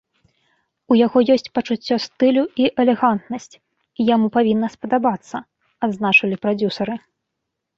У 0.93 0.95
яго 1.05 1.19
ёсць 1.33 1.49
пачуццё 1.57 1.95
стылю 2.05 2.43
і 2.65 2.65
элегантнасць, 2.83 3.53
і 3.59 4.01
яму 4.15 4.27
павінна 4.39 4.67
спадабацца, 4.77 5.37
адзначылі 5.91 6.35
прадзюсары. 6.49 6.95